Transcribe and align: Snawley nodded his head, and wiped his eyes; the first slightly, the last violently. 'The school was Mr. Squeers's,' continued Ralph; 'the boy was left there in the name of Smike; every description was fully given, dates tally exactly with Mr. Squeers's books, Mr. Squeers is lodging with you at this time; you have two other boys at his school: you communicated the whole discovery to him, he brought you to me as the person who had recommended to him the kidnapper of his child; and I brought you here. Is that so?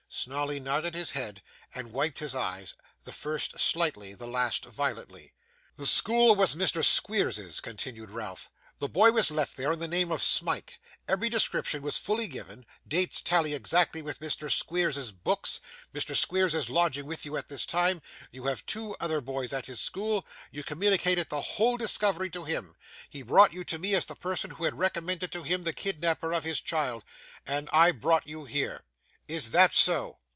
Snawley 0.13 0.59
nodded 0.59 0.93
his 0.93 1.11
head, 1.11 1.41
and 1.73 1.93
wiped 1.93 2.19
his 2.19 2.35
eyes; 2.35 2.73
the 3.05 3.13
first 3.13 3.57
slightly, 3.57 4.13
the 4.13 4.27
last 4.27 4.65
violently. 4.65 5.33
'The 5.77 5.85
school 5.85 6.35
was 6.35 6.53
Mr. 6.53 6.83
Squeers's,' 6.83 7.61
continued 7.61 8.11
Ralph; 8.11 8.49
'the 8.79 8.89
boy 8.89 9.13
was 9.13 9.31
left 9.31 9.55
there 9.55 9.71
in 9.71 9.79
the 9.79 9.87
name 9.87 10.11
of 10.11 10.21
Smike; 10.21 10.81
every 11.07 11.29
description 11.29 11.81
was 11.81 11.97
fully 11.97 12.27
given, 12.27 12.65
dates 12.85 13.21
tally 13.21 13.53
exactly 13.53 14.01
with 14.01 14.19
Mr. 14.19 14.51
Squeers's 14.51 15.13
books, 15.13 15.61
Mr. 15.93 16.13
Squeers 16.13 16.53
is 16.55 16.69
lodging 16.69 17.05
with 17.05 17.23
you 17.25 17.37
at 17.37 17.47
this 17.47 17.65
time; 17.65 18.01
you 18.31 18.45
have 18.47 18.65
two 18.65 18.97
other 18.99 19.21
boys 19.21 19.53
at 19.53 19.67
his 19.67 19.79
school: 19.79 20.27
you 20.51 20.61
communicated 20.61 21.29
the 21.29 21.39
whole 21.41 21.77
discovery 21.77 22.29
to 22.31 22.43
him, 22.43 22.75
he 23.09 23.21
brought 23.21 23.53
you 23.53 23.63
to 23.63 23.79
me 23.79 23.95
as 23.95 24.05
the 24.05 24.15
person 24.15 24.51
who 24.51 24.65
had 24.65 24.77
recommended 24.77 25.31
to 25.31 25.41
him 25.43 25.63
the 25.63 25.71
kidnapper 25.73 26.33
of 26.33 26.43
his 26.43 26.59
child; 26.59 27.05
and 27.45 27.69
I 27.71 27.91
brought 27.93 28.27
you 28.27 28.43
here. 28.43 28.83
Is 29.27 29.51
that 29.51 29.71
so? 29.71 30.17